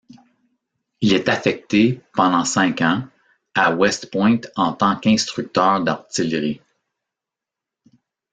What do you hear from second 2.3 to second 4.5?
cinq ans, à West Point